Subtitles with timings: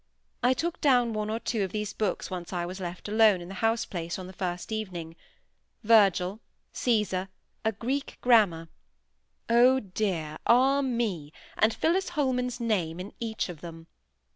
[0.41, 3.39] I took down one or two of those books once when I was left alone
[3.39, 6.39] in the house place on the first evening—Virgil,
[6.73, 7.29] Caesar,
[7.63, 10.37] a Greek grammar—oh, dear!
[10.47, 11.31] ah, me!
[11.55, 13.85] and Phillis Holman's name in each of them!